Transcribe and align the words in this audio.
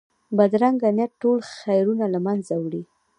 بدرنګه 0.37 0.89
نیت 0.97 1.11
ټول 1.21 1.37
خیرونه 1.55 2.05
له 2.13 2.19
منځه 2.25 2.53
وړي 2.63 2.83